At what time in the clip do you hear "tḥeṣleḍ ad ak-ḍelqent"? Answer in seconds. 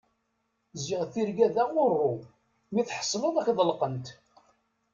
2.87-4.07